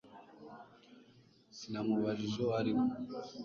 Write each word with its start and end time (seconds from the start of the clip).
sinamubajije 1.57 2.37
uwo 2.43 2.51
ari 2.59 2.71
we 2.77 2.85